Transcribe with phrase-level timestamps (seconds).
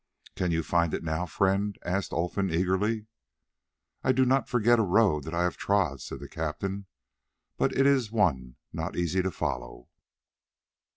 [0.35, 3.05] "Can you find it now, friend?" asked Olfan eagerly.
[4.03, 6.87] "I do not forget a road that I have trod," said the captain,
[7.55, 9.89] "but it is one not easy to follow."